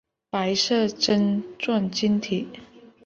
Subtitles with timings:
[0.31, 2.47] 白色针状晶体。